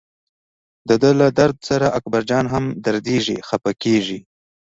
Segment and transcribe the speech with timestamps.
[0.89, 4.19] دده له درد سره اکبرجان هم دردېږي خپه کېږي.